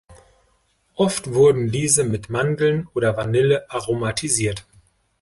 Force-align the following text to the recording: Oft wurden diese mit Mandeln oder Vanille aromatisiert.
Oft 0.95 1.31
wurden 1.31 1.69
diese 1.69 2.03
mit 2.03 2.27
Mandeln 2.31 2.87
oder 2.95 3.17
Vanille 3.17 3.69
aromatisiert. 3.69 4.65